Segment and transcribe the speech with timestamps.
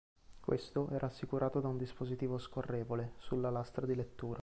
[0.39, 4.39] Questo era assicurato da un dispositivo scorrevole sulla lastra di lettura.